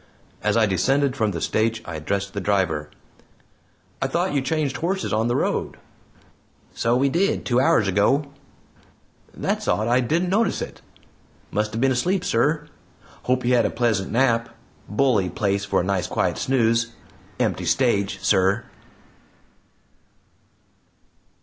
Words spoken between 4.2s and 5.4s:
you changed horses on the